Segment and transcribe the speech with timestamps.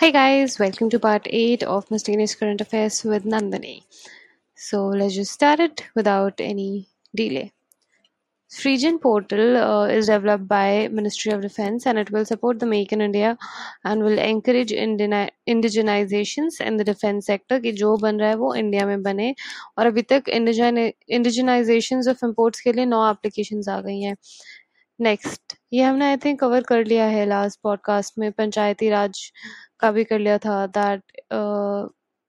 [0.00, 3.82] Hi guys, welcome to part 8 of Mysterious Current Affairs with Nandini.
[4.54, 7.52] So let's just start it without any delay.
[8.50, 12.92] Srijan portal uh, is developed by Ministry of Defense and it will support the Make
[12.92, 13.38] in India
[13.84, 18.54] and will encourage indina- indigenizations in the defense sector कि जो बन रहा है वो
[18.54, 19.34] India में बने
[19.78, 24.16] और अभी तक इंडिजनाइजेशन ऑफ इम्पोर्ट्स के लिए नौ एप्लीकेशंस आ गई हैं
[25.01, 29.31] नेक्स्ट ये हमने आई थिंक कवर कर लिया है लास्ट पॉडकास्ट में, पंचायती राज
[29.79, 31.03] का भी कर लिया था that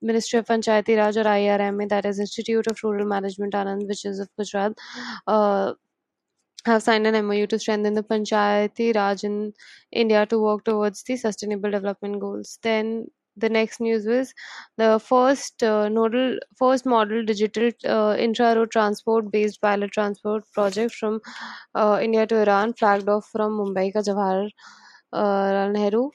[0.03, 4.05] ministry of Panchayati Raj और आईआरएम में that is institute of rural management Anand which
[4.05, 4.75] is of Gujarat
[6.67, 9.53] have signed an MOU to strengthen the Panchayati Raj in
[9.91, 12.59] India to work towards the Sustainable Development Goals.
[12.61, 14.34] Then the next news was
[14.76, 21.20] the first uh, nodal first model digital uh, intra-road transport based pilot transport project from
[21.74, 24.50] uh, India to Iran flagged off from Mumbai का जवाहर
[25.72, 26.10] नेहरू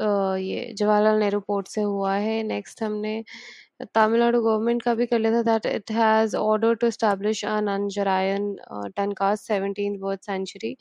[0.00, 3.22] ये Jawaharlal Nehru port से हुआ है next हमने
[3.94, 8.48] Tamil Nadu government का भी कर लिया था that it has order to establish an Anjarayan
[8.70, 10.76] uh, Tencast 17th bird sanctuary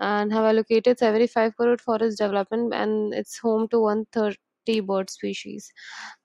[0.00, 3.84] and have allocated 75 crore for its development and it's home to
[4.67, 5.69] 130 bird species.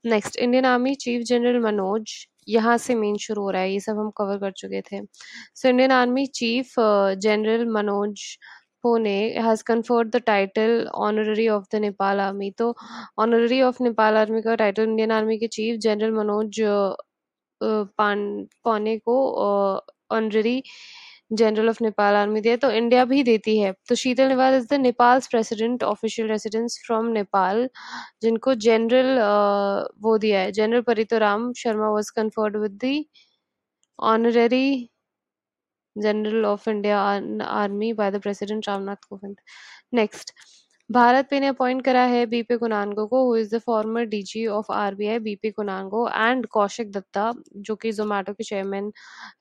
[0.06, 2.14] Next Indian army chief general Manoj
[2.48, 5.00] यहाँ से main शुरू हो रहा है, ये सब हम cover कर चुके थे
[5.54, 6.74] so Indian army chief
[7.28, 8.36] general Manoj
[8.84, 12.50] Pune has conferred the title honorary of the Nepal Army.
[12.58, 12.74] तो
[13.16, 16.60] honorary of Nepal Army का title इंडियन आर्मी के चीफ जनरल मनोज
[17.98, 18.24] पान
[18.64, 19.14] पौने को
[20.12, 20.62] honorary
[21.32, 24.80] general of Nepal army दिया तो इंडिया भी देती है। तो Sheetal Niwas is the
[24.80, 27.68] Nepal president official residence from Nepal
[28.22, 29.18] जिनको जनरल
[30.02, 32.94] वो दिया है। General Paritoram Sharma was conferred with the
[33.98, 34.88] honorary
[35.96, 37.00] general of India
[37.44, 39.36] army by the president Ramnath Kovind
[39.92, 40.32] Next,
[40.92, 44.70] Bharat Pe ने appoint करा है BP Kanungo को who is the former DG of
[44.72, 48.92] RBI BP Kanungo and Kaushik Datta, जो कि जोमेटो के chairman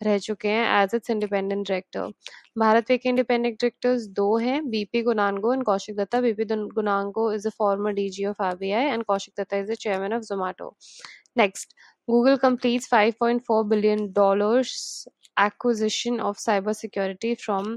[0.03, 2.11] रह चुके हैं as its independent director
[2.59, 6.21] Bharat Pe के इंडिपेंडेंट डायरेक्टर्स दो हैं, BP Kanungo and Kaushik Datta.
[6.21, 6.45] BP
[6.75, 10.75] Kanungo is the former DG of RBI and Kaushik Datta is the chairman of Zomato
[11.37, 11.73] next
[12.07, 13.99] Google completes $5.4 billion
[15.37, 17.69] acquisition of cybersecurity from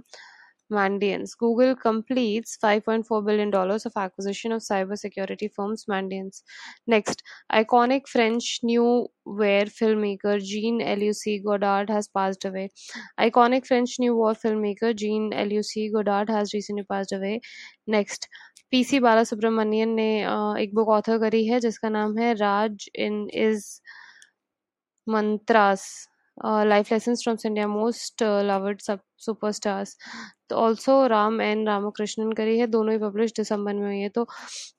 [0.71, 1.27] Mandiant.
[1.39, 6.43] Google completes $5.4 billion of acquisition of cybersecurity firms Mandiant.
[6.85, 12.69] Next, iconic French new wave filmmaker Jean-Luc Godard has passed away.
[13.19, 17.41] Iconic French new war filmmaker Jean-Luc Godard has recently passed away.
[17.87, 18.29] Next,
[18.71, 20.09] PC Bala Subramanian ने
[20.63, 23.81] एक book author करी है जिसका नाम है राज in is
[25.09, 25.85] mantras
[26.38, 29.96] Life lesson from India most loved सब superstars
[30.50, 34.24] तो also Ram N Ramakrishnan करी है दोनों ही पब्लिश दिसंबर में हुई है। तो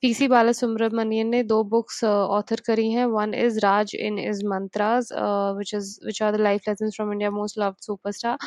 [0.01, 3.59] पीसी बाला सुब्रमण्यन ने दो बुक्स ऑथर uh, करी हैं। One is
[4.19, 5.09] Rajini's mantras
[5.57, 8.37] which is which are the life lesson from India most loved superstar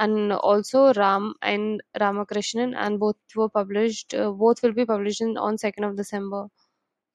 [0.00, 5.88] and also Ram and Ramakrishnan and both वो published both will be published on second
[5.88, 6.48] of December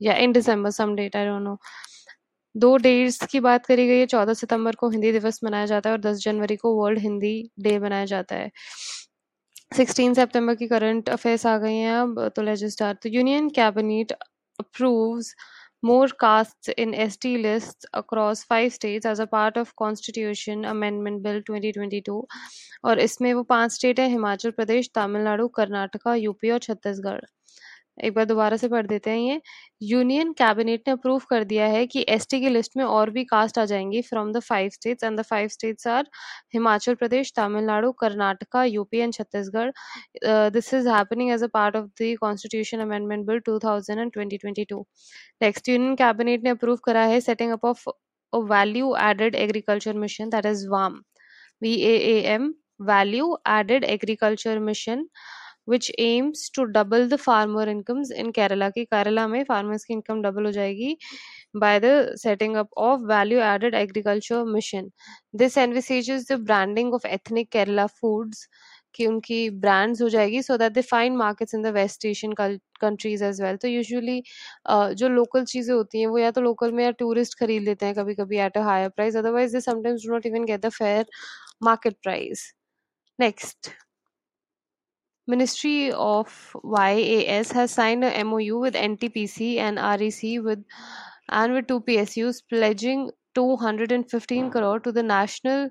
[0.01, 1.57] या in December some date I don't know
[2.55, 5.95] दो dates की बात करी गई है, चौदह सितंबर को हिंदी दिवस मनाया जाता है
[5.95, 8.51] और दस जनवरी को वर्ल्ड हिंदी डे मनाया जाता है।
[9.77, 14.11] सिक्सटीन सितंबर की करंट अफेयर्स आ गई हैं अब तो लेट्स स्टार्ट तो union cabinet
[14.59, 15.33] approves
[15.83, 21.39] more castes in ST lists across five states as a part of Constitution Amendment Bill
[21.49, 22.17] 2022
[22.83, 27.21] और इसमें वो पाँच स्टेट है, हिमाचल प्रदेश, तमिलनाडु, कर्नाटका यूपी और छत्तीसगढ़।
[27.99, 29.41] एक बार दोबारा से पढ़ देते हैं ये।
[29.83, 33.59] यूनियन कैबिनेट ने अप्रूव कर दिया है कि एसटी की लिस्ट में और भी कास्ट
[33.59, 36.09] आ जाएँगी from the five states and the five states are
[36.53, 39.71] Himachal Pradesh Tamil Nadu Karnataka UP and Chhattisgarh
[40.51, 44.83] this is happening as a part of the constitution amendment bill 2000 and 2022
[45.41, 47.87] next union cabinet ने approve करा है setting up of
[48.33, 51.01] value added agriculture mission that is VAM
[51.61, 52.53] V A M
[52.87, 55.05] value added agriculture mission
[55.69, 60.21] which aims to double the farmer incomes in Kerala की केरला में farmers की income
[60.21, 60.95] double हो जाएगी
[61.55, 64.91] by the setting up of value added agriculture mission.
[65.33, 68.47] This envisages the branding of ethnic kerala foods
[68.95, 72.33] कि उनकी brands हो जाएगी so that they find markets in the west Asian
[72.81, 74.21] countries as well तो usually
[74.69, 77.95] जो local चीज़ें होती हैं वो या तो लोकल में या टूरिस्ट खरीद लेते हैं
[77.95, 81.05] कभी कभी at a higher price otherwise they sometimes do not even get the fair
[81.63, 82.51] market price
[83.19, 83.71] next
[85.29, 90.63] Ministry of YAS has signed a MOU with NTPC and REC with
[91.29, 95.69] and with two PSUs pledging 215 crore to the National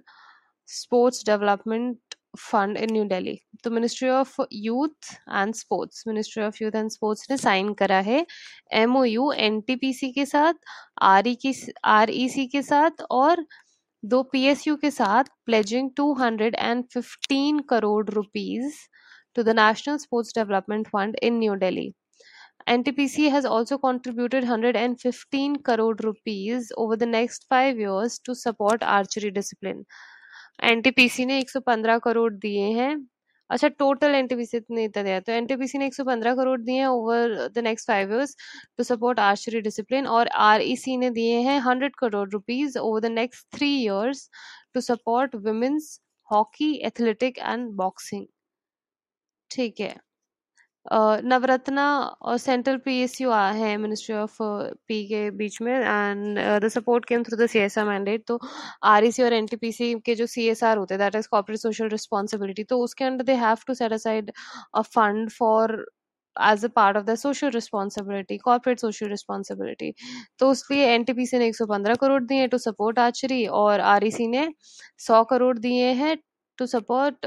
[0.65, 1.99] Sports Development
[2.37, 3.43] Fund in New Delhi.
[3.65, 8.25] The Ministry of Youth and Sports, Ministry of Youth and Sports ने sign करा है
[8.83, 10.55] MOU NTPC के साथ
[11.03, 13.45] are की साथ और
[14.05, 18.89] दो PSU के साथ pledging 215 crore rupees
[19.37, 21.95] to the National Sports Development Fund in New Delhi.
[22.69, 29.31] NTPC has also contributed 115 crore rupees over the next five years to support archery
[29.31, 29.85] discipline.
[30.65, 32.95] NTPC ने 115 करोड़ दिए हैं
[33.51, 37.59] अच्छा टोटल एनटीपीसी ने इतना दिया तो एनटीपीसी ने 115 करोड़ दिए हैं over the
[37.65, 38.37] next five years
[38.79, 43.47] to support archery discipline और आरईसी ने दिए हैं 100 crore rupees over the next
[43.57, 44.29] three years
[44.75, 45.99] to support women's
[46.29, 48.27] hockey athletic and boxing
[49.51, 49.95] ठीक है।
[51.25, 51.85] नवरत्ना
[52.23, 54.37] और सेंट्रल पीएसयू है मिनिस्ट्री ऑफ़
[54.89, 58.25] पी के बीच में and the support came through the CSR mandate.
[58.29, 58.39] तो
[58.87, 63.05] आरईसी और एनटीपीसी के जो सीएसआर होते हैं that is corporate social responsibility तो उसके
[63.05, 64.33] under they have to set aside
[64.75, 65.77] a fund for
[66.37, 69.93] as a part of the social responsibility corporate social responsibility
[70.41, 74.49] तो उसलिए एनटीपीसी ने 115 करोड़ दिए टू सपोर्ट आर्चरी और आरईसी ने
[75.01, 76.17] 100 करोड़ दिए हैं
[76.59, 77.27] टू सपोर्ट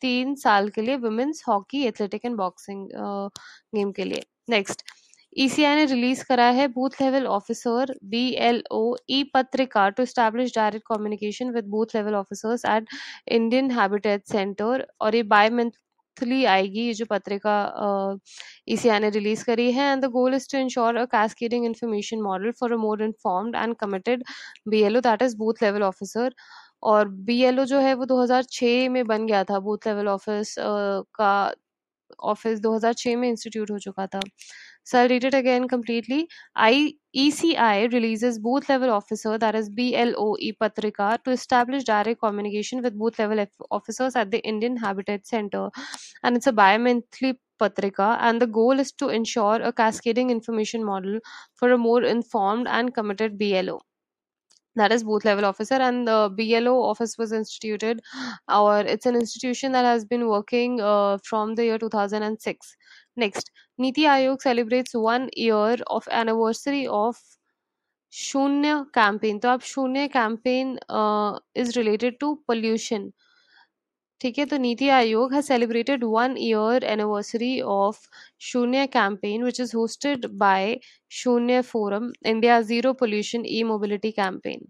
[0.00, 2.88] तीन साल के लिए women's hockey athletic and boxing
[3.74, 4.82] game के लिए। नेक्स्ट
[5.36, 10.54] ईसीआई ने रिलीज़ करा है booth level officer B L O e Patrika to establish
[10.56, 12.88] direct communication with booth level officers at
[13.38, 17.56] Indian habitat centre और ये बाय मंथली आएगी ये जो पत्रिका
[18.68, 22.50] ईसीआई ने रिलीज़ करी है and the goal is to ensure a cascading information model
[22.60, 24.24] for a more informed and committed
[24.68, 26.34] B L O that is booth level officer
[26.82, 30.54] और बी एल ओ जो है वो 2006 में बन गया था बूथ लेवल ऑफ़िस
[30.58, 31.34] का
[32.22, 34.20] ऑफ़िस 2006 में इंस्टीट्यूट हो चुका था।
[34.86, 36.26] So I read it again completely
[36.56, 41.14] I E C I release booth level officer there is B L O e Patrika
[41.24, 45.70] to establish direct communication with booth level officers at the Indian habitat centre
[46.26, 51.20] and it's a bimonthly patrika and the goal is to ensure a cascading information model
[51.60, 53.78] for a more informed and committed B L O
[54.76, 58.00] that is booth level officer and the blo office was instituted.
[58.48, 62.76] Or it's an institution that has been working uh, from the year 2006
[63.16, 67.16] next niti ayog celebrates one year of anniversary of
[68.10, 69.40] shunya campaign.
[69.42, 73.12] So ab shunya campaign uh, is related to pollution.
[74.20, 78.06] ठीक है तो नीति आयोग है celebrated one year anniversary of
[78.42, 80.78] Shoonya campaign which is hosted by
[81.12, 84.60] Shoonya forum India zero pollution e mobility campaign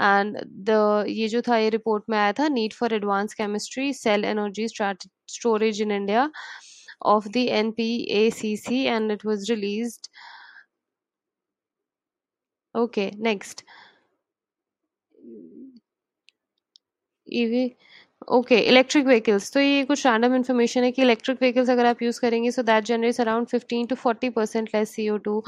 [0.00, 4.24] and the ये जो था, ये report में आया था need for advance chemistry cell
[4.24, 6.30] energy storage in India
[7.06, 9.98] of the N P A C C and it was release
[12.74, 13.64] okay next
[17.26, 17.64] EV
[18.52, 22.50] electric vehicles तो ये कुछ रैंडम इन्फॉर्मेशन है कि इलेक्ट्रिक व्हीकल्स अगर आप यूज़ करेंगे
[22.50, 25.42] so that generates around 15 to 40 percent less C O two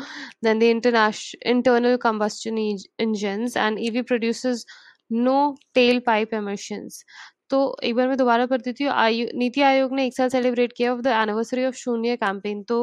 [0.44, 4.66] than the international internal combustion engines and EV produces
[5.12, 5.38] no
[5.74, 7.04] tail pipe emissions
[7.50, 10.72] तो एक बार मैं दोबारा पढ़ देती हूँ आयु, नीति आयोग ने एक साल सेलिब्रेट
[10.76, 12.78] किया of the anniversary of Shoonya campaign तो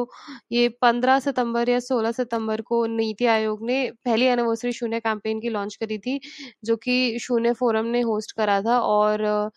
[0.52, 5.48] ये पंद्रह सितंबर या सोलह सितंबर को नीति आयोग ने पहली एनिवर्सरी शून्य कैंपेन की
[5.50, 6.18] लॉन्च करी थी,
[6.64, 9.50] जो कि शून्य फोरम ने होस्ट करा था और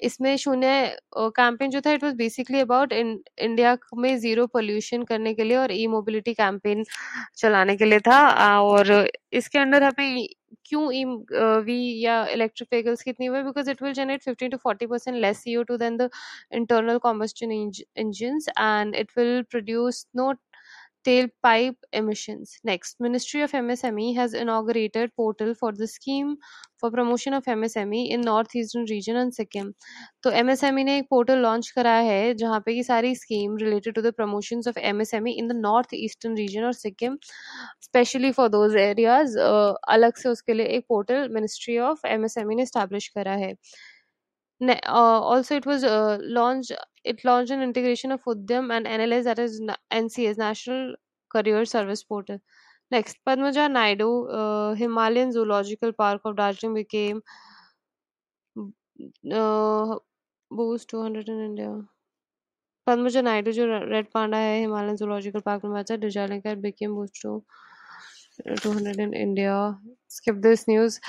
[0.00, 5.44] इसमें शून्य कैंपेन जो था it was basically about India में ज़ीरो पोल्यूशन करने के
[5.44, 6.84] लिए और ई मोबिलिटी कैंपेन
[7.36, 8.20] चलाने के लिए था।
[8.60, 10.26] और इसके अंडर हमें
[10.72, 15.20] क्यों वी या इलेक्ट्रिक व्हीकल्स कितनी हुए because it will generate 15 to 40 percent
[15.26, 16.08] less CO2 than the
[16.60, 17.52] internal combustion
[18.04, 20.32] engines and it will produce no
[21.04, 22.58] tailpipe emissions.
[22.64, 26.36] Next, Ministry of MSME has inaugurated portal for the scheme
[26.82, 29.72] for promotion of M S M E in north eastern region and Sikkim
[30.22, 33.14] तो M S M E ने एक portal launch कराया है, जहाँ पे की सारी
[33.16, 36.64] scheme related to the promotion of M S M E in the north eastern region
[36.64, 37.16] और Sikkim
[37.82, 42.52] specially for those areas अलग से उसके लिए एक portal ministry of M S M
[42.52, 43.54] E ने स्टैब्लिश करा है।
[44.60, 45.86] Also it was
[46.32, 46.72] launch
[47.06, 49.60] it launch an integration of Udyam and an that is
[49.92, 50.94] N C S national
[51.30, 52.38] career service portal
[52.92, 57.22] Next, Padmaja Naidu, uh, Himalayan Zoological Park of Darjeeling became
[59.32, 59.96] uh,
[60.50, 61.72] boost 200 in India.
[62.86, 67.44] Padmaja Naidu, जो red panda है Himalayan zoological park में बचा Darjeeling became boost to
[68.62, 69.78] 200 in India.
[70.08, 71.00] Skip this news.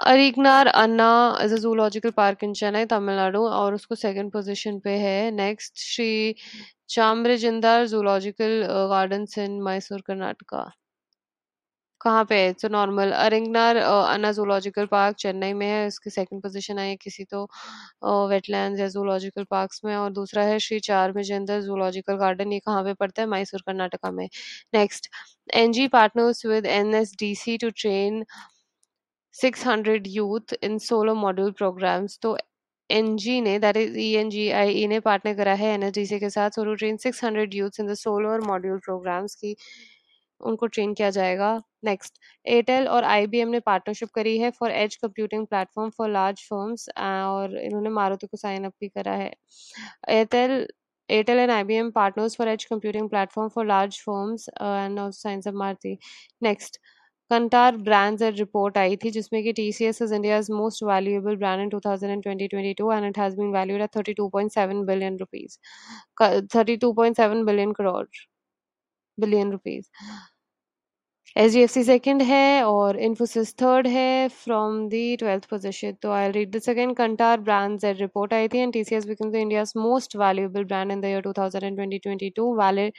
[0.00, 1.06] Arignar Anna
[1.44, 6.34] is a zoological park in Chennai Tamil Nadu और उसको second position पे है। Next Shri
[6.90, 10.62] Chamarajendra zoological gardens in Mysore Karnataka
[12.00, 12.52] कहाँ पे है?
[12.52, 17.24] तो normal Arignar Anna zoological park Chennai में है। इसकी सेकंड पोजीशन आई है किसी
[17.32, 17.42] तो
[18.30, 22.84] वेटलैंड्स या जूलॉजिकल पार्क्स में। और दूसरा है श्री चार में जूलॉजिकल गार्डन ये कहाँ
[22.84, 23.28] पे पड़ता है?
[23.28, 24.28] मैसूर कर्नाटका में।
[24.74, 25.08] Next
[25.54, 28.24] ENGIE partners with NSDC to train
[29.38, 32.18] 600 youth in solar module programs.
[32.22, 32.36] तो
[32.90, 36.30] एनजी ने that is E N G I E ने पार्टनर करा है एनएसडीसी के
[36.30, 39.54] साथ solar train 600 youths in the solar module programmes की
[40.40, 41.50] उनको ट्रेन किया जाएगा।
[41.84, 46.88] नेक्स्ट एयरटेल और आईबीएम ने पार्टनरशिप करी है for edge computing platform for large firms
[46.98, 49.32] और इन्होंने मारुति को साइन अप भी करा है।
[50.08, 50.66] Airtel
[51.08, 55.46] Airtel and IBM partners for edge computing platform for large firms uh, and also signs
[55.46, 55.96] of Maruti.
[56.42, 56.78] Next,
[57.30, 61.36] Kantar brands ad report आई थी, जिसमें कि T C S is India most valuable
[61.36, 65.18] brand in 2020-22 and twenty twenty two and it has been valued at 32.7 billion
[65.18, 65.58] rupees
[66.22, 68.04] 32.7 billion crore
[69.18, 69.90] billion rupees
[71.36, 76.10] H D F C second है और Infosys third है from the twelfth position तो
[76.12, 79.30] I read this again Kantar brands ad report आई थी and T C S become
[79.32, 82.92] the India most valuable brand in the year 2020-22 valid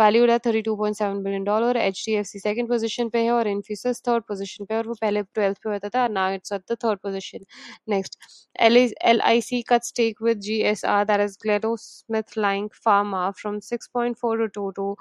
[0.00, 3.22] valued at thirty two point seven billion dollar H D F C second position पे
[3.24, 6.52] है और Infosys third position पे और वो पहले twelfth पे होता था now it's
[6.52, 7.44] at the third position
[7.88, 8.18] next
[8.60, 12.68] L L I C cut stake with G S R that is Glaxo Smith lying
[12.84, 14.94] pharma from six point four two two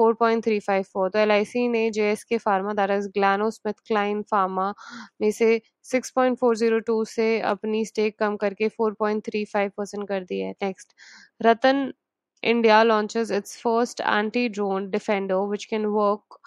[0.00, 1.32] 4.354 तो L
[1.70, 4.72] ने J S K pharma is Glaxo Smith Kline pharma
[5.20, 5.50] में से
[5.86, 10.50] 6.402 से अपनी stake कम करके 4.35 percent कर दी है.
[10.62, 10.94] Next
[11.42, 11.92] Ratan
[12.44, 16.38] India launches its first anti drone defender which can work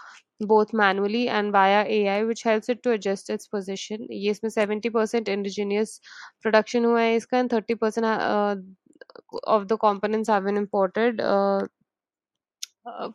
[0.42, 4.06] both manually and via AI, which helps it to adjust its position.
[4.12, 6.00] ये इसमें 70 percent indigenous
[6.44, 8.56] production हुआ है इसका and 30 percent uh,
[9.48, 11.22] of the components have been imported.
[11.22, 11.62] Uh,
[12.86, 13.10] uh,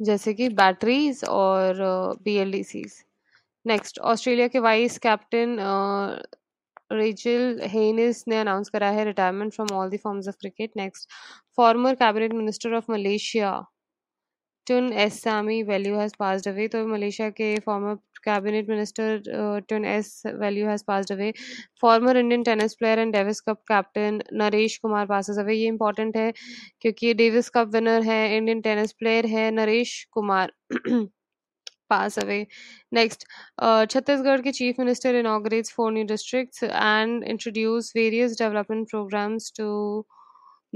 [0.00, 1.74] जैसे कि batteries और
[2.22, 2.94] B L D Cs
[3.64, 5.56] next Australia के vice captain
[6.92, 11.08] Rachael Haynes ने अनाउंस करा है retirement from all the forms of cricket next
[11.56, 13.52] former cabinet minister of Malaysia
[14.66, 17.96] Tun S Samy Vellu has passed away तो Malaysia के former
[18.68, 20.22] minister uh, Tun S.
[20.24, 21.32] Value has passed away.
[21.76, 25.54] Former Indian tennis player and Davis Cup captain Naresh Kumar passes away.
[25.54, 26.32] ये important है
[26.80, 30.52] क्योंकि Davis cup winner है Indian tennis player है Naresh Kumar
[31.92, 32.40] pass away.
[33.00, 33.26] Next,
[33.58, 39.70] uh, Chhattisgarh के chief minister inaugurates four new districts and introduce various development programs to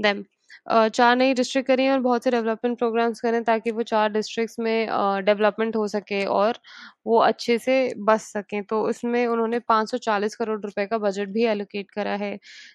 [0.09, 0.27] them.
[0.69, 4.87] चार नई district करी और बहुत से डेवलपमेंट प्रोग्राम्स करें ताकि वो चार डिस्ट्रिक्ट्स में
[5.25, 6.59] डेवलपमेंट हो सके और
[7.07, 7.75] वो अच्छे से
[8.07, 12.33] बस सकें। तो इसमें उन्होंने 540 करोड़ रुपए का बजट भी एलोकेट करा है।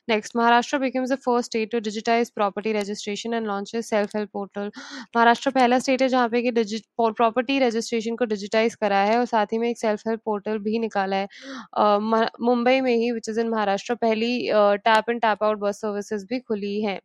[0.09, 4.71] Next Maharashtra becomes the first state to digitise property registration and launch self help portal
[5.17, 6.51] Maharashtra पहला स्टेट है जहाँ पे कि
[6.99, 10.79] प्रॉपर्टी रजिस्ट्रेशन को डिजिटाइज करा है और साथ ही में एक सेल्फ हेल्प पोर्टल भी
[10.79, 11.29] निकाला है।
[12.43, 16.39] मुंबई में ही विच इज़ इन महाराष्ट्र, पहली tap and tap out bus services भी
[16.41, 16.99] खुली है।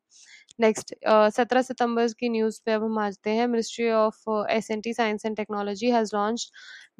[0.60, 0.94] नेक्स्ट
[1.36, 5.26] सत्रह सितंबर की न्यूज़ पे अब हम आते हैं। Ministry of S N T science
[5.26, 6.50] and technology has launch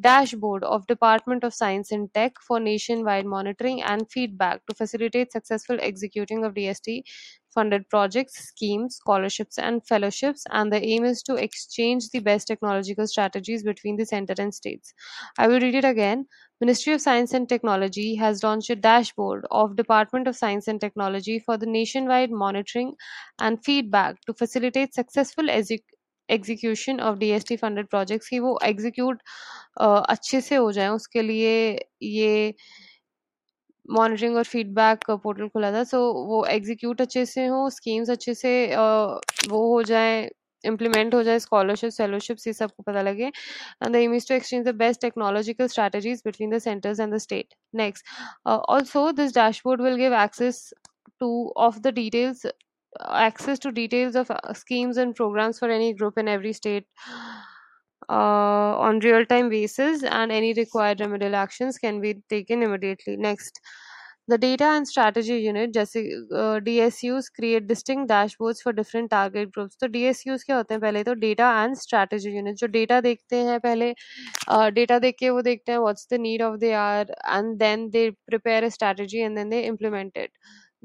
[0.02, 2.60] dashboard of department of science and tech for
[3.04, 7.02] nationwide monitoring and feedback to facilitate successful executing of D S T
[7.55, 10.45] funded projects, schemes, scholarships, and fellowships.
[10.51, 14.95] And the aim is to exchange the best technological strategies between the center and states.
[15.39, 16.27] I will read it again.
[16.61, 21.39] Ministry of Science and Technology has launched a dashboard of Department of Science and Technology
[21.41, 22.95] for the nationwide monitoring
[23.41, 25.49] and feedback to facilitate successful
[26.31, 29.23] execution of DST funded projects की वो execute
[29.81, 31.55] अच्छे से हो जाए उसके लिए
[32.03, 32.55] ये
[33.90, 38.52] monitoring और फीडबैक पोर्टल खुला था सो वो एग्जीक्यूट अच्छे से हो स्कीम्स अच्छे से
[38.76, 40.30] वो हो जाए
[40.64, 44.76] इम्प्लीमेंट हो जाए स्कॉलरशिप फेलोशिप ये सबको पता लगे। And the aim to exchange the
[44.76, 48.06] best technological strategies between the centres and the state next
[48.48, 50.70] also this dashboard will give access
[51.20, 52.46] to of the details
[53.22, 56.86] access to details of schemes and programmes for any group in every state
[58.09, 63.61] on real-time basis and any required remedial actions can be taken immediately next
[64.29, 66.01] the data and strategy unit जैसे
[66.67, 71.15] DSUs create distinct dashboards for different target groups तो DSUs क्या होते हैं पहले तो
[71.21, 73.93] data and strategy unit जो data देखते हैं पहले
[74.49, 77.91] uh, data देख के वो देखते हैं what's the need of the hour and then
[77.91, 80.31] they prepare a strategy and then they implement it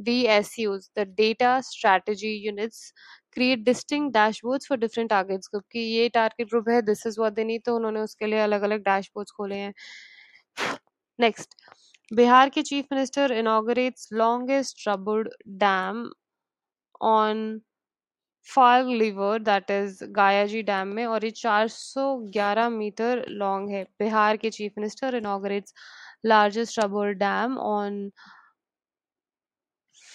[0.09, 2.91] DSUs the data strategy units
[3.36, 7.36] create distinct dashboards for different targets group कि ये target group है this is what
[7.36, 9.74] they need तो उन्होंने उसके लिए अलग अलग dashboards खोले हैं
[11.18, 11.56] next
[12.10, 16.06] बिहार के chief minister inaugurates longest troubled dam
[17.08, 17.44] on
[18.48, 24.50] Falgu river that is Gayaji dam में और ये 411 मीटर लॉन्ग है बिहार के
[24.50, 25.74] chief minister inaugurates
[26.26, 28.10] largest rubber dam on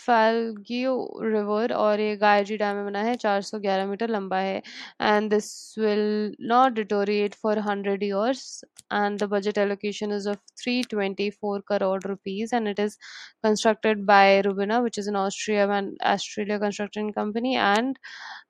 [0.07, 4.61] Falgu river और ये गायजी डैम में बना है 411 मीटर लंबा है।
[5.01, 5.49] And this
[5.79, 12.53] will not deteriorate for hundred years and the budget allocation is of 324 crore rupees
[12.53, 12.97] and it is
[13.43, 17.97] constructed by Rubina which is an Austria and Australia construction company and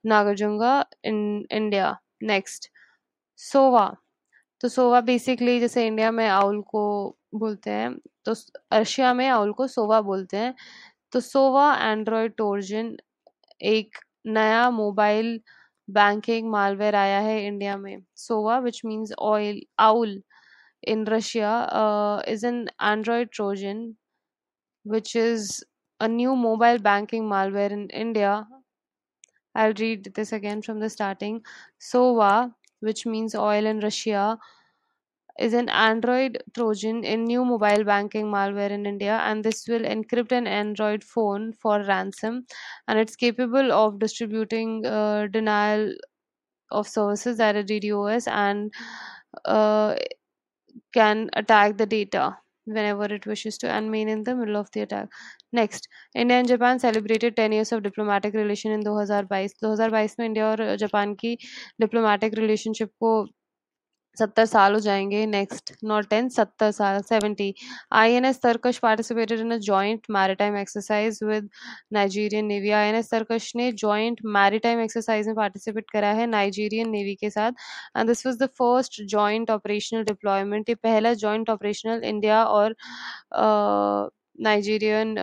[0.05, 0.73] Nagarjuna
[1.05, 2.69] in India next
[3.39, 3.87] Sova
[4.61, 6.83] तो सोवा basically जैसे India में owl को
[7.35, 7.95] बोलते हैं
[8.25, 8.33] तो
[8.73, 10.53] Russia में owl को Sova बोलते हैं।
[11.12, 12.96] तो सोवा एंड्रॉयड टोर्जन
[13.74, 15.40] एक नया मोबाइल
[15.90, 20.20] बैंकिंग मालवेयर आया है इंडिया में Sova which means oil owl
[20.82, 23.96] in Russia uh, is an Android Trojan,
[24.84, 25.64] which is
[26.00, 28.46] a new mobile banking malware in India.
[29.54, 31.42] I'll read this again from the starting.
[31.78, 34.38] SOVA, which means oil in Russia,
[35.38, 40.32] is an Android Trojan in new mobile banking malware in India, and this will encrypt
[40.32, 42.46] an Android phone for ransom,
[42.88, 45.94] and it's capable of distributing uh, denial
[46.70, 48.72] of services that are DDoS and
[49.44, 49.96] uh,
[50.92, 54.80] can attack the data whenever it wishes to and mean in the middle of the
[54.82, 55.08] attack.
[55.52, 59.54] Next, India and Japan celebrated 10 years of diplomatic relation in 2022.
[59.62, 61.36] 2022 में India और Japan की
[61.80, 63.26] diplomatic relationship को
[64.19, 67.53] सत्तर साल हो जाएँगे next not ten सत्तर साल seventy
[68.01, 71.49] I N S Tarkash participated in a joint maritime exercise with
[71.93, 76.89] Nigerian navy I N S Tarkash ने जॉइंट मैरिटाइम एक्सरसाइज में पार्टिसिपेट करा है नाइजीरियन
[76.89, 77.51] नेवी के साथ.
[77.97, 82.75] And this was the first joint operational deployment ये पहला joint operational India और
[84.41, 85.15] Nigerian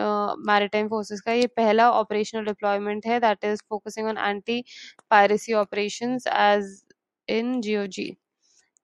[0.47, 3.19] maritime forces का ये पहला ऑपरेशनल डिप्लॉयमेंट है.
[3.19, 4.63] That is focusing on anti
[5.11, 6.81] piracy operations as
[7.27, 8.03] in GOG.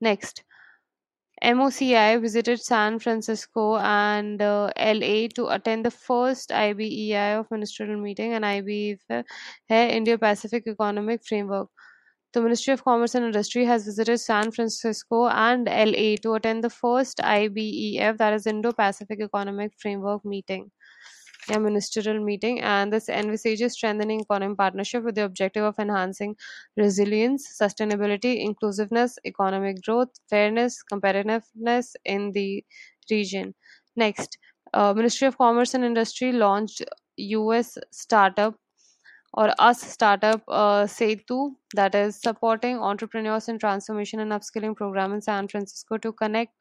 [0.01, 0.43] Next,
[1.43, 8.34] MOCI visited San Francisco and uh, LA to attend the first IBEI of ministerial meeting
[8.34, 9.24] and IBEF
[9.70, 11.70] India Pacific Economic Framework.
[12.34, 16.70] The Ministry of Commerce and Industry has visited San Francisco and LA to attend the
[16.70, 20.71] first IBEF, that is Indo Pacific Economic Framework meeting
[21.51, 26.35] a ministerial meeting and this envisages strengthening economic partnership with the objective of enhancing
[26.77, 32.63] resilience, sustainability, inclusiveness, economic growth, fairness, competitiveness in the
[33.09, 33.53] region.
[33.95, 34.37] Next,
[34.73, 36.81] uh, Ministry of Commerce and Industry launched
[37.17, 38.55] US startup
[39.33, 45.21] or us startup uh, Setu that is supporting entrepreneurs in transformation and upskilling program in
[45.21, 46.53] San Francisco to connect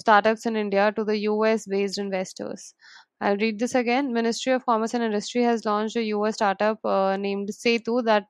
[0.00, 2.74] startups in India to the US based investors.
[3.22, 4.12] I'll read this again.
[4.12, 8.24] Ministry of Commerce and Industry has launched a US startup uh, named Setu that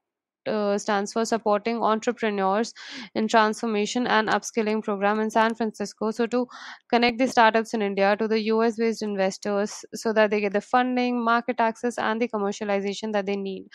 [0.47, 2.75] uh, stands for supporting entrepreneurs
[3.15, 6.11] in transformation and upskilling program in San Francisco.
[6.11, 6.47] So to
[6.91, 10.61] connect the startups in India to the US based investors so that they get the
[10.61, 13.67] funding, market access, and the commercialization that they need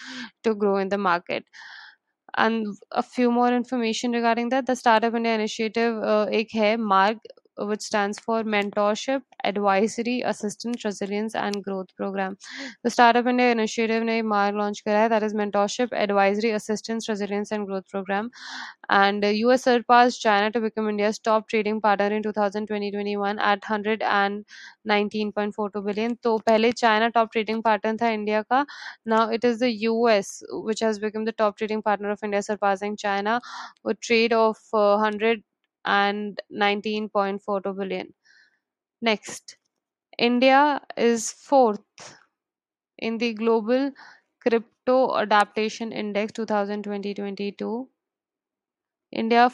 [0.44, 1.46] to grow in the market.
[2.38, 4.68] And a few more information regarding that.
[4.68, 7.18] The Startup India initiative, uh, ek hai, Marg,
[7.60, 12.38] which stands for Mentorship, Advisory, Assistance, Resilience and Growth Program.
[12.84, 17.52] The Startup India Initiative ने मार्ग launch करा है that is Mentorship, Advisory, Assistance, Resilience
[17.52, 18.30] and Growth Program.
[18.89, 25.86] And uh, US surpassed China to become India's top trading partner in 2020-21 at 119.42
[25.86, 26.15] billion.
[26.24, 28.65] तो पहले China top trading partner था India का.
[29.06, 32.98] Now it is the US which has become the top trading partner of India surpassing
[32.98, 33.41] China
[33.84, 35.43] with trade of uh, 100
[35.95, 38.13] and 19.42 billion.
[39.02, 39.58] Next,
[40.19, 40.62] India
[41.10, 42.08] is fourth
[43.00, 43.91] in the Global
[44.41, 47.86] Crypto Adaptation Index 2020-22
[49.13, 49.47] India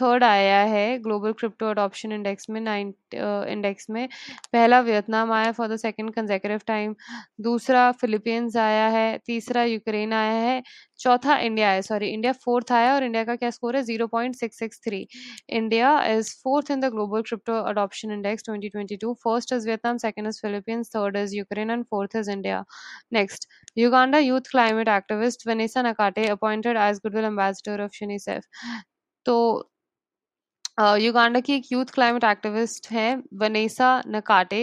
[0.00, 4.08] third आया है global crypto adoption index में nine index में.
[4.52, 6.94] पहला Vietnam आया for the second consecutive time
[7.40, 9.18] दूसरा Philippines आया है.
[9.26, 10.62] तीसरा यूक्रेन आया है.
[11.00, 13.82] चौथा इंडिया है सॉरी इंडिया फोर्थ आया और इंडिया का क्या स्कोर है?
[13.82, 15.06] Zero point six six three
[15.50, 19.96] India is fourth in the global crypto adoption index twenty twenty two first is Vietnam
[19.98, 22.64] second is Philippines third is Ukraine and fourth is India
[23.12, 28.44] next Uganda youth climate activist Vanessa Nakate appointed as goodwill ambassador of UNICEF
[29.26, 29.36] तो
[30.98, 33.08] Uganda की एक youth climate activist है
[33.40, 34.60] Vanessa Nakate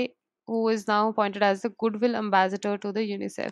[0.47, 3.51] who is now appointed as the Goodwill Ambassador to the UNICEF.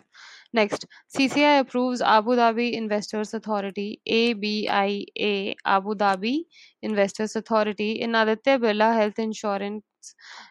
[0.52, 6.44] Next, CCI approves Abu Dhabi Investors Authority, ABIA, Abu Dhabi
[6.82, 9.84] Investors Authority in Aditya Birla Health Insurance.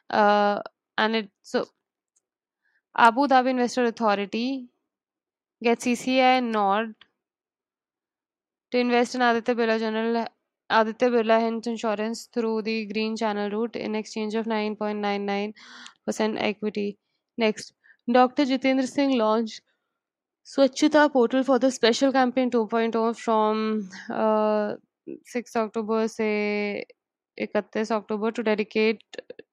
[0.09, 0.61] Uh,
[0.97, 1.65] and it so
[2.97, 4.67] Abu Dhabi Investor Authority
[5.63, 6.93] gets CCI nod
[8.71, 10.27] to invest in Aditya Birla General
[10.69, 15.53] Aditya Birla Health Insurance through the Green Channel route in exchange of 9.99%
[16.39, 16.97] equity.
[17.37, 17.73] Next,
[18.11, 18.45] Dr.
[18.45, 19.61] Jitendra Singh launched
[20.45, 24.75] Swachhata portal for the special campaign 2.0 from uh,
[25.25, 26.85] 6 October say
[27.37, 29.01] 31 October to dedicate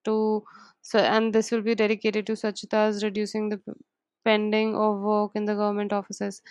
[0.04, 0.44] to
[0.82, 3.60] so and this will be dedicated to Swachhata's reducing the
[4.24, 6.42] pending of work in the government offices.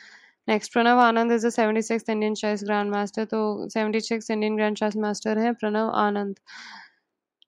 [0.48, 3.30] Next, Pranav Anand is the 76th Indian chess grandmaster.
[3.30, 6.38] So 76th Indian grand chess master है Pranav Anand.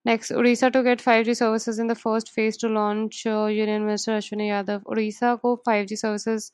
[0.06, 4.12] Next, Odisha to get 5G services in the first phase to launch uh, Union Minister
[4.12, 4.84] Ashwini Yadav.
[4.84, 6.52] Odisha को 5G services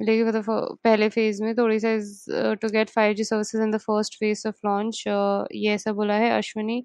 [0.00, 0.42] मिलेगी for the
[0.84, 4.56] पहले phase में तो is uh, to get 5G services in the first phase of
[4.64, 5.06] launch.
[5.06, 6.82] Uh, ये ऐसा बोला है अश्विनी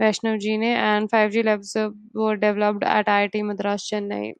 [0.00, 1.76] वैष्णव जी ने and 5G labs
[2.14, 4.34] were developed at IIT Madras Chennai.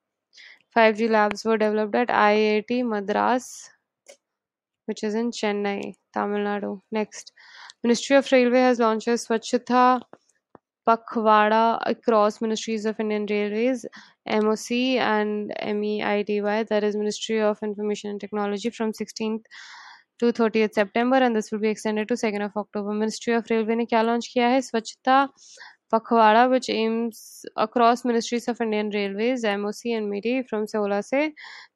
[0.76, 3.68] 5G labs were developed at IIT Madras
[4.86, 6.80] which is in Chennai, Tamil Nadu.
[6.90, 7.32] Next,
[7.84, 10.00] Ministry of Railway has launched a Swachhata
[10.88, 13.84] Pakhwada across Ministries of Indian Railways,
[14.28, 19.42] MOC and MEITY, that is Ministry of Information and Technology from 16th
[20.18, 22.92] to 30th September and this will be extended to 2nd of October.
[22.92, 25.28] Ministry of Railway ने क्या launch किया है स्वच्छता
[25.93, 31.27] पखवाड़ा which aims across ministries of Indian Railways MOC and MIDI from 16 से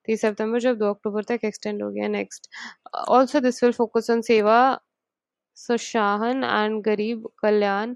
[0.09, 2.49] 30 सितंबर जब 2 अक्टूबर तक extend हो गया next
[3.17, 4.59] also this will focus on सेवा
[5.57, 7.95] सुशासन and गरीब कल्याण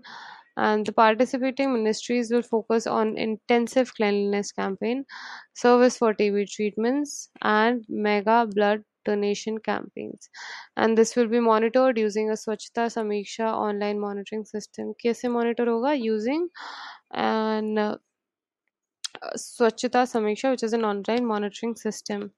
[0.59, 5.05] and the participating ministries will focus on intensive cleanliness campaign,
[5.53, 10.28] service for TB treatments, and mega blood donation campaigns.
[10.76, 14.94] And this will be monitored using a Swachhata Samiksha online monitoring system.
[15.04, 15.92] कैसे monitor होगा?
[15.98, 16.48] Using
[17.12, 17.96] an uh,
[19.36, 22.30] Swachhata Samiksha, which is an online monitoring system.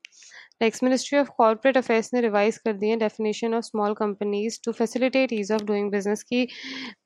[0.63, 5.33] Next ministry of corporate affairs ने revise कर दिए definition of small companies to facilitate
[5.33, 6.45] ease of doing business की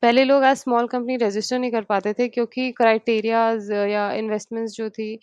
[0.02, 4.88] पहले लोग आज small company register नहीं कर पाते थे क्योंकि क्राइटेरियाज या इन्वेस्टमेंट्स जो
[4.90, 5.14] थी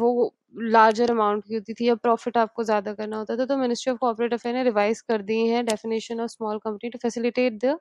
[0.00, 3.92] वो लार्जर अमाउंट की होती थी या प्रॉफिट आपको ज़्यादा करना होता था तो मिनिस्ट्री
[3.92, 7.78] ऑफ़ कॉर्पोरेट अफेयर ने रिवाइज कर दी है definition of small company to facilitate the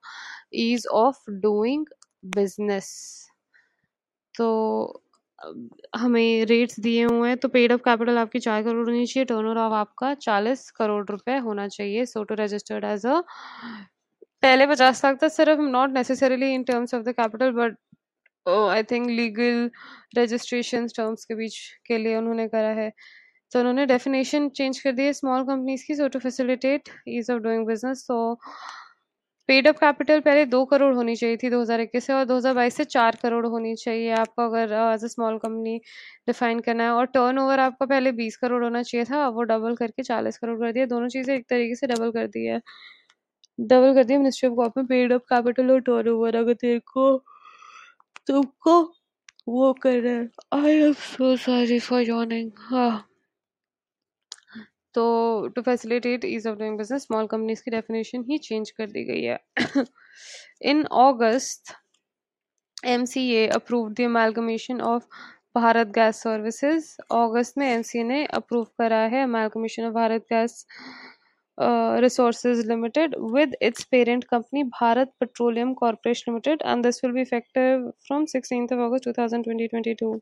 [0.62, 1.86] ease of doing
[2.36, 2.92] business
[4.36, 4.50] तो
[5.98, 9.58] हमें रेट्स दिए हुए हैं तो पेड ऑफ़ कैपिटल आपकी चार करोड़ होनी चाहिए टर्न
[9.58, 13.22] ऑफ़ आपका चालीस करोड़ रुपए होना चाहिए so to registered as a
[14.44, 17.76] पहले पचास लाख था सिर्फ़ not necessarily in terms of the capital but
[18.46, 19.70] I think legal
[20.18, 22.92] registration terms के बीच के लिए उन्होंने करा है।
[23.52, 27.40] तो उन्होंने डेफिनेशन चेंज कर दी है स्मॉल कंपनीज़ की so to facilitate ease of
[27.44, 28.18] doing business so
[29.50, 33.16] paid up capital पहले दो करोड़ होनी चाहिए थी 2021 से और 2022 से चार
[33.24, 35.78] करोड़ होनी चाहिए। आपको अगर as a small company
[36.28, 39.76] define करना है और टर्न ओवर आपका पहले 20 करोड़ होना चाहिए था वो डबल
[39.76, 42.60] करके 40 करोड़ कर दिया। दोनों चीज़ें एक तरीके से डबल कर दी है।
[43.60, 47.08] डबल कर दिया ministry of government paid up capital और टर्न अगर तेरे को
[48.32, 48.74] तुमको
[49.48, 53.08] वो कर रहे I am so sorry for joining हाँ।
[54.96, 55.04] तो
[55.56, 59.24] to facilitate ease of doing business small companies की डेफिनेशन ही चेंज कर दी गई
[59.24, 59.38] है।
[60.72, 61.74] In August
[62.86, 65.06] M C A approve the amalgamation of
[65.56, 70.26] Bharat gas services अगस्त में एम सी ए ने अप्रूव करा है amalgamation of Bharat
[70.30, 70.66] gas
[72.05, 77.91] Resources Limited with its parent company Bharat Petroleum Corporation Limited and this will be effective
[78.07, 80.13] from sixteen of August two thousand twenty twenty two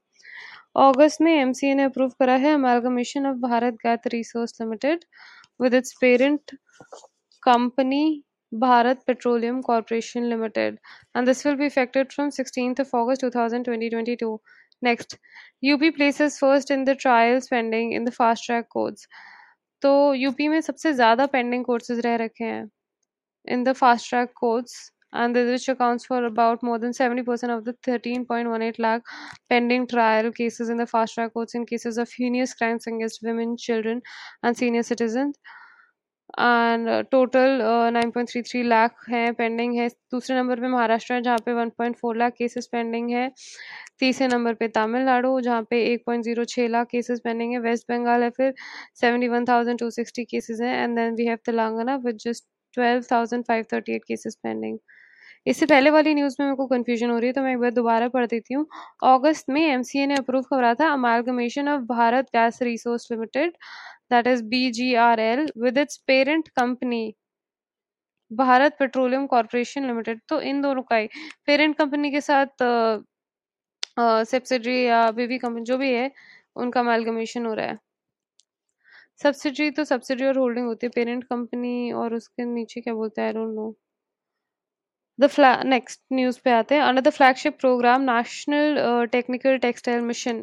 [0.82, 5.04] अगस्त में MCA ने approve करा है amalgamation of Bharat Gas Resource Limited
[5.58, 6.52] with its parent
[7.42, 10.78] company Bharat Petroleum Corporation Limited
[11.14, 14.40] and this will be effective from 16th of August 2022.
[14.82, 15.18] Next,
[15.64, 19.06] UP places first in the trials pending in the fast track courts.
[19.81, 22.69] तो UP में सबसे ज़्यादा pending courses रह रखे हैं।
[23.47, 24.73] In the fast track courts
[25.15, 27.73] and which accounts for about more than seventy percent of the
[28.29, 29.01] point one eight lakh
[29.49, 33.55] pending trial cases in the fast track courts in cases of heinous crimes against women
[33.65, 34.01] children
[34.45, 35.33] and senior citizen
[36.39, 37.59] and total
[37.93, 41.53] nine point three three lakh हैं pending है। दूसरे number पर महाराष्ट्र है, जहाँ पे
[41.53, 43.29] one point four lakh cases pending है।
[43.99, 47.85] तीसरे number पे तमिलनाडु, जहाँ पे एक पॉइंट ज़ीरो छः लाख केसेस पेंडिंग है। वेस्ट
[47.91, 48.53] बंगाल है फिर
[49.01, 53.03] seventy one thousand two sixty cases हैं। And then we have Telangana with just twelve
[53.11, 54.77] thousand five thirty eight cases pending
[55.45, 57.71] इससे पहले वाली न्यूज़ में मेरे को कन्फ्यूज़न हो रही है तो मैं एक बार
[57.73, 58.65] दोबारा पढ़ देती हूँ।
[59.05, 63.53] अगस्त में एम ने अप्रूव करा था amalgamation of Bharat gas resource limited
[64.11, 67.01] that is B G R L with its parent company
[68.31, 71.07] Bharat petroleum corporation limited तो इन दोनों का ही
[71.47, 72.63] पेरेंट कंपनी के साथ
[73.99, 76.11] सब्सिडरी या बेबी कंपनी जो भी है
[76.55, 77.77] उनका अमालगमेशन हो रहा है।
[79.23, 83.33] सब्सिडी तो सब्सिडी और होल्डिंग होती है पेरेंट कंपनी और उसके नीचे क्या बोलते हैं
[83.35, 83.73] don't know
[85.19, 85.29] the
[85.65, 90.41] next news पे आते हैं। Under the flagship programme national technical textile mission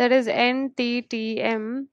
[0.00, 1.86] that is N T T M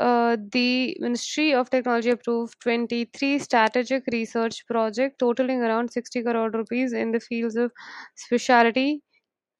[0.00, 6.94] Uh, the Ministry of Technology approved 23 strategic research projects totaling around 60 crore rupees
[6.94, 7.70] in the fields of
[8.16, 9.02] specialty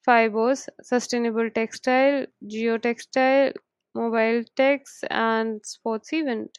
[0.05, 3.55] fibers, sustainable textile, geotextile,
[3.95, 6.59] mobile techs, and sports event.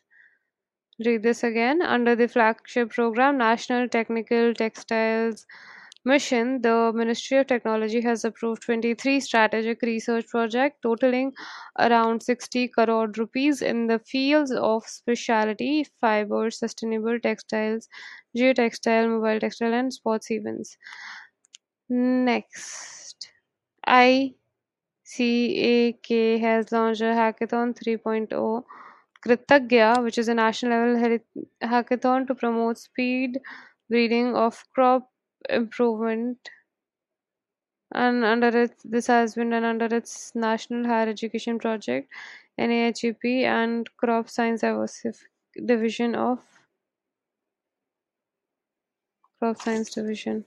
[1.06, 1.82] Read this again.
[1.82, 5.46] Under the flagship program, National Technical Textiles
[6.06, 11.34] mission, the Ministry of Technology has approved 23 strategic research projects totaling
[11.80, 17.88] around 60 crore rupees in the fields of specialty, fibers, sustainable textiles,
[18.38, 20.78] geotextile, mobile textile, and sports events.
[21.90, 23.30] Next,
[23.88, 24.36] ICAK
[26.40, 28.64] has launched a Hackathon 3.0
[29.26, 31.20] Kritagya, which is a national level
[31.64, 33.40] hackathon to promote speed
[33.90, 35.10] breeding of crop
[35.50, 36.50] improvement.
[37.94, 42.12] And under it, this has been done under its National Higher Education Project,
[42.60, 44.64] NAHEP, and Crop Science
[45.66, 46.40] Division of
[49.40, 50.46] Crop Science Division.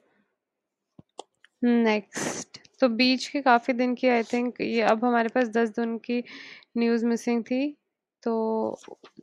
[1.63, 2.66] Next.
[2.81, 6.23] तो बीच के काफ़ी दिन की I think ये अब हमारे पास दस दिन की
[6.77, 7.77] न्यूज़ मिसिंग थी
[8.23, 8.37] तो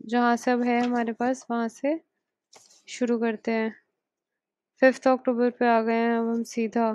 [0.05, 1.99] जहाँ से अब है हमारे पास वहाँ से
[2.87, 3.73] शुरू करते हैं
[4.81, 6.91] फिफ्थ अक्टूबर पे आ गए हैं अब हम सीधा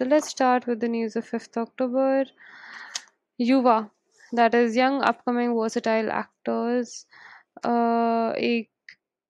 [0.00, 2.24] let's start with the news of 5th October.
[3.38, 3.90] Yuva,
[4.32, 7.06] that is young upcoming versatile actors.
[7.64, 8.68] Uh, एक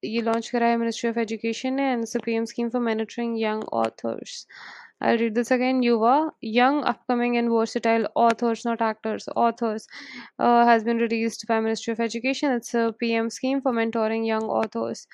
[0.02, 4.46] ये लॉन्च करा है मिनिस्ट्री ऑफ़ एजुकेशन ने and PM scheme for mentoring young authors
[5.01, 5.81] I'll read this again.
[5.81, 9.88] Yuva, young, upcoming, and versatile authors, not actors, authors,
[10.39, 12.51] uh, has been released by Ministry of Education.
[12.51, 15.07] It's a PM scheme for mentoring young authors.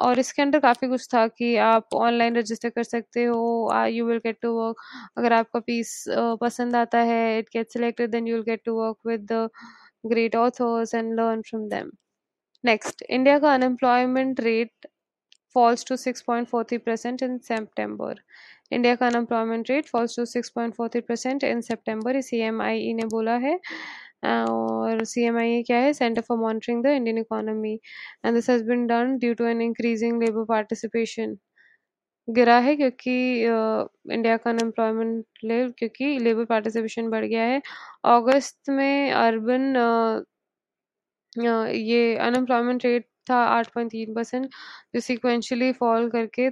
[0.00, 4.18] और इसके अंदर काफ़ी कुछ था कि आप online register कर सकते हो you will
[4.24, 4.76] get to work
[5.18, 5.92] अगर आपका पीस
[6.40, 9.48] पसंद आता है it get selected then you will get to work with the
[10.12, 11.90] great authors and learn from them
[12.64, 14.86] next India का unemployment rate
[15.56, 18.20] falls to six point four three percent in September
[18.71, 22.61] India का unemployment rate falls to six point four three percent in September C M
[22.61, 23.59] I E ने बोला है।
[24.25, 25.93] और C M I क्या है?
[25.93, 27.73] Centre for monitoring the Indian economy
[28.25, 31.37] and this has been done due to an increasing labour participation
[32.27, 33.11] गिरा है क्योंकि
[34.13, 37.61] India का अनएम्प्लॉयमेंट लेवल क्योंकि लेबर पार्टिसिपेशन बढ़ गया है।
[38.05, 39.75] अगस्त में अर्बन
[41.37, 44.45] ये अनएम्प्लॉयमेंट रेट था आठ पॉइंट तीन परसेंट
[44.95, 46.49] जो सिक्वेंशली फॉल करके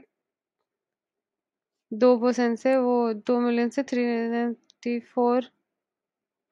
[1.92, 5.50] दो परसेंट से वो दो मिलियन से three ninety four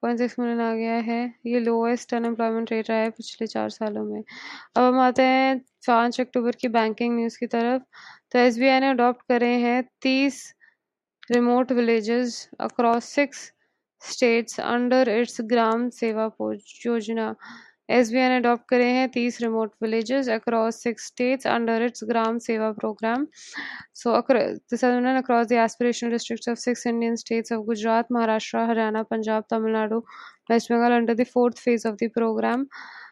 [0.03, 4.03] point six million आ गया है। ये लोएस्ट अनएम्प्लॉयमेंट रेट रहा है पिछले चार सालों
[4.05, 7.83] में। अब हम आते हैं पाँच अक्टूबर की बैंकिंग न्यूज़ की तरफ़।
[8.31, 10.43] तो एसबीआई ने अडॉप्ट करे हैं तीस
[11.31, 13.51] remote villages across six
[14.01, 16.29] states under its Gram Seva
[16.85, 17.35] Yojana.
[17.89, 22.03] S B I ने अडोप्ट करे हैं तीस remote village across six states under its
[22.09, 23.25] Gram Seva program
[23.95, 29.99] so across the aspiration district of six Indian states of Gujarat Maharashtra Haryana Punjab Tamil Nadu
[30.51, 32.65] West Bengal under the fourth phase of the program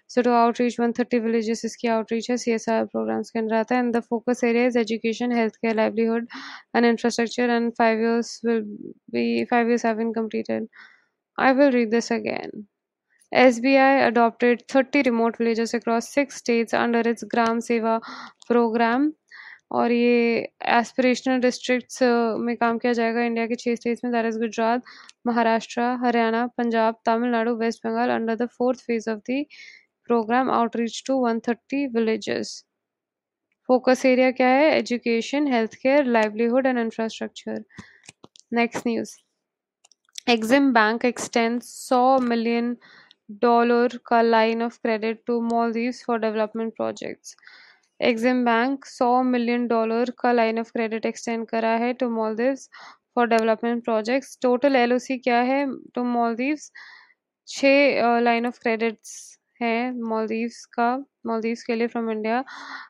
[0.09, 3.55] so to outreach one thirty villages इसकी outreach है C S R programs के अंदर
[3.55, 3.81] आता है.
[3.81, 6.27] And the focus area is education health care livelihood
[6.75, 8.61] and infrastructure and five years will
[9.13, 10.67] be five years have been completed
[11.37, 12.65] I will read this again
[13.31, 17.99] SBI adopted 30 remote villages across six states under its Gram Seva
[18.47, 19.11] program.
[19.71, 22.01] और ये aspirational districts
[22.39, 24.81] में काम किया जाएगा India के छह states में that is Gujarat
[25.27, 29.43] Maharashtra Haryana Punjab Tamil Nadu West Bengal under the fourth phase of the
[30.09, 32.53] program outreach to 130 villages
[33.69, 34.69] focus area क्या है?
[34.77, 37.63] Education health care livelihood and infrastructure
[38.53, 39.15] next news
[40.29, 42.75] Exim bank extend सौ million
[43.41, 47.35] dollar का line of credit to Maldives for development projects
[47.99, 52.67] Exim bank 100 million dollar का line of credit extend करा है to Maldives
[53.15, 55.65] for development projects total LOC क्या है
[55.95, 56.71] to Maldives?
[57.47, 59.15] छः line of credits
[59.61, 62.43] है Maldives का Maldives के लिए from India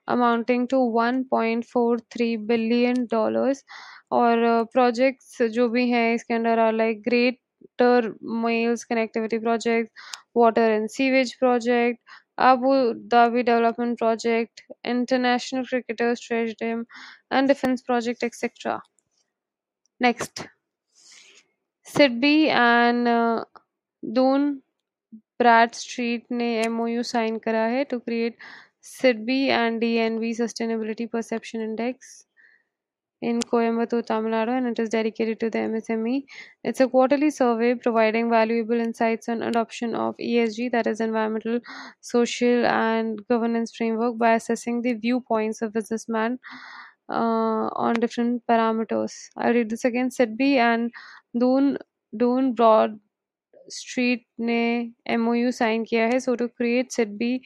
[0.08, 3.64] amounting to 1.43 billion dollars
[4.12, 7.02] और प्रोजेक्ट्स जो भी हैं इसके under are like
[7.62, 8.12] greater
[8.44, 9.92] Male's connectivity project
[10.38, 12.00] water and sewage project
[12.42, 12.74] Abu
[13.08, 16.86] Dhabi development project international cricketers stadium
[17.34, 18.80] and defence project etcetera
[20.02, 20.42] next
[21.88, 23.08] SIDBI and
[24.04, 24.52] Dun
[25.76, 28.38] Bradstreet ने M O U sign करा है to create
[28.84, 32.14] SIDBI and D N B sustainability perception index
[33.22, 36.26] in Coimbatore, Tamil Nadu, and it is dedicated to the MSME.
[36.64, 41.60] It's a quarterly survey providing valuable insights on adoption of ESG, that is environmental,
[42.02, 46.40] social, and governance framework, by assessing the viewpoints of businessmen
[47.10, 49.14] uh, on different parameters.
[49.38, 50.10] I'll read this again.
[50.10, 50.92] SIDBI and
[51.38, 51.78] Doon
[52.16, 53.00] Doon Broad
[53.73, 54.59] street ने
[55.11, 57.41] MOU sign किया है so to create SIDBI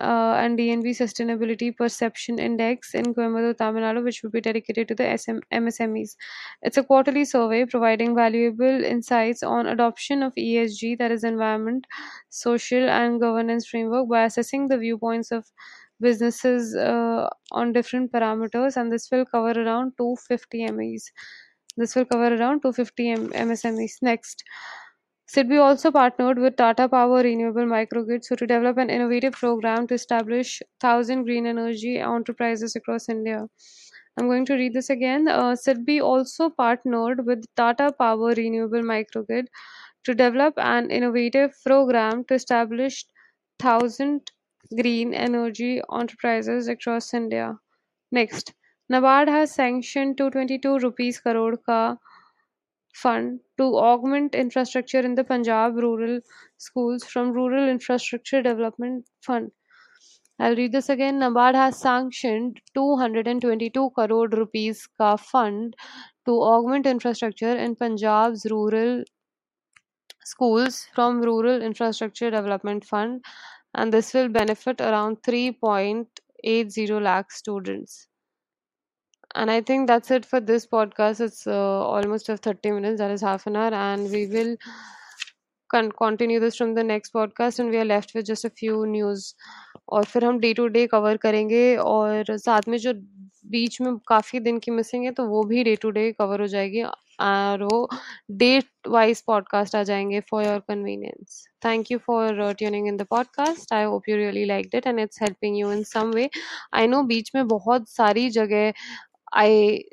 [0.00, 5.18] and DNB Sustainability Perception Index in Coimbatore, Tamil Nadu, which will be dedicated to the
[5.18, 6.14] SM, MSMEs.
[6.62, 11.86] It's a quarterly survey providing valuable insights on adoption of ESG, that is environment,
[12.28, 15.44] social, and governance framework by assessing the viewpoints of
[16.00, 21.10] businesses uh, on different parameters, and this will cover around 250 MEs.
[21.76, 24.02] This will cover around 250 M- MSMEs.
[24.02, 24.44] Next.
[25.33, 30.61] SIDBI also partnered with Tata Power Renewable Microgrid to develop an innovative program to establish
[30.79, 33.47] 1,000 green energy enterprises across India.
[34.15, 35.27] I'm going to read this again.
[35.27, 39.47] Uh, SIDBI also partnered with Tata Power Renewable Microgrid
[40.03, 43.03] to develop an innovative program to establish
[43.59, 44.29] 1,000
[44.79, 47.57] green energy enterprises across India.
[48.11, 48.53] Next,
[48.91, 51.97] NABARD has sanctioned 222 rupees crore ka
[52.93, 56.19] fund to augment infrastructure in the Punjab rural
[56.57, 59.51] schools from Rural Infrastructure Development Fund.
[60.39, 61.19] I'll read this again.
[61.19, 65.75] NABARD has sanctioned 222 crore rupees ka fund
[66.25, 69.03] to augment infrastructure in Punjab's rural
[70.23, 73.23] schools from Rural Infrastructure Development Fund
[73.75, 78.07] and this will benefit around 3.80 lakh students
[79.34, 83.10] and i think that's it for this podcast it's uh, almost of 30 minutes that
[83.10, 84.56] is half an hour and we will
[85.70, 88.84] con- continue this from the next podcast and we are left with just a few
[88.86, 89.34] news
[89.88, 92.92] और फिर हम day to day cover करेंगे और साथ में जो
[93.50, 96.46] बीच में काफ़ी दिन की मिसिंग है तो वो भी डे टू डे कवर हो
[96.46, 97.88] जाएगी और वो
[98.40, 103.72] डेट वाइज पॉडकास्ट आ जाएंगे for your convenience thank you for tuning in the podcast
[103.74, 106.28] I hope you really like it and it's helping you in some way
[106.74, 108.72] I know बीच में बहुत सारी जगह
[109.33, 109.85] I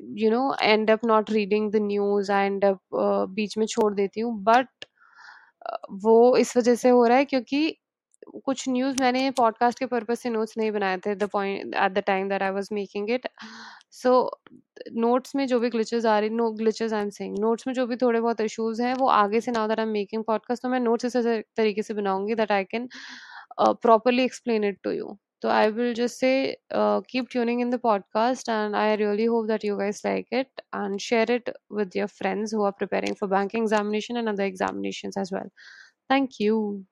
[0.00, 2.80] you know end up not reading the news I end up
[3.30, 4.68] बीच में छोड़ देती हूँ। But
[5.92, 7.78] वो इस वजह से हो रहा है क्योंकि
[8.44, 11.98] कुछ न्यूज़ मैंने पॉडकास्ट के पर्पज से नोट्स नहीं बनाए थे the point at the
[11.98, 13.28] time that I was making it
[13.90, 14.40] so
[14.92, 17.86] notes में जो भी ग्लिचेस आ रही no glitches I am saying notes में जो
[17.86, 20.68] भी थोड़े बहुत इश्यूज़ हैं, वो आगे से now that I am making podcast तो
[20.68, 21.16] मैं नोट्स इस
[21.56, 22.88] तरीके से बनाऊँगी that I can
[23.60, 27.78] properly explain it to you so I will just say uh, keep tuning in the
[27.78, 32.08] podcast, and I really hope that you guys like it and share it with your
[32.08, 35.48] friends who are preparing for banking examination and other examinations as well.
[36.08, 36.86] Thank you.